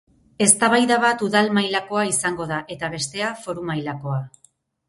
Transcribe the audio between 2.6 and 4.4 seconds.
eta bestea foru mailakoa.